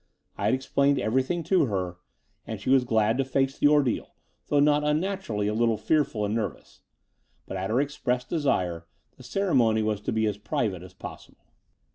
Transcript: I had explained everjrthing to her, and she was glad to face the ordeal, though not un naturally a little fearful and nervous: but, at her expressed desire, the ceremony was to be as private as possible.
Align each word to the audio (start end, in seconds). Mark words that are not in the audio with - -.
I 0.35 0.45
had 0.45 0.55
explained 0.55 0.97
everjrthing 0.97 1.45
to 1.45 1.65
her, 1.67 1.97
and 2.47 2.59
she 2.59 2.71
was 2.71 2.85
glad 2.85 3.19
to 3.19 3.23
face 3.23 3.59
the 3.59 3.67
ordeal, 3.67 4.15
though 4.47 4.59
not 4.59 4.83
un 4.83 4.99
naturally 4.99 5.47
a 5.47 5.53
little 5.53 5.77
fearful 5.77 6.25
and 6.25 6.33
nervous: 6.33 6.81
but, 7.45 7.55
at 7.55 7.69
her 7.69 7.79
expressed 7.79 8.27
desire, 8.27 8.87
the 9.17 9.21
ceremony 9.23 9.83
was 9.83 10.01
to 10.01 10.11
be 10.11 10.25
as 10.25 10.39
private 10.39 10.81
as 10.81 10.95
possible. 10.95 11.45